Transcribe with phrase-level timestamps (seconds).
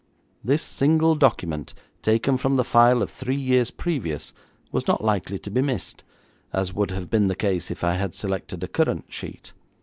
[0.43, 4.33] This single document taken from the file of three years previous,
[4.71, 6.03] was not likely to be missed,
[6.51, 9.53] as would have been the case if I had selected a current sheet.